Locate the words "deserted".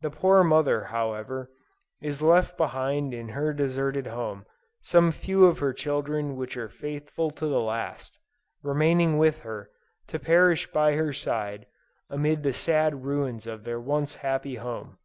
3.52-4.08